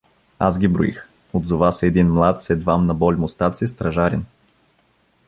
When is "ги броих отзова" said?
0.59-1.73